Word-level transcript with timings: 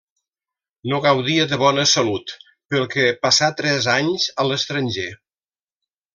No 0.93 1.01
gaudia 1.05 1.45
de 1.51 1.59
bona 1.63 1.85
salut, 1.91 2.33
pel 2.73 2.87
que 2.95 3.05
passà 3.27 3.51
tres 3.61 3.91
anys 3.99 4.27
a 4.45 4.49
l'estranger. 4.49 5.07